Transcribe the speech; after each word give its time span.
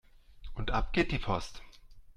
Und 0.55 0.71
ab 0.71 0.93
geht 0.93 1.11
die 1.11 1.19
Post 1.19 1.61